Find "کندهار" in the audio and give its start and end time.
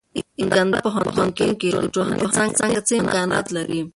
0.53-1.03